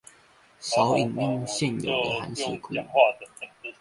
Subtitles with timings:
[0.59, 2.73] 少引用現有的函式庫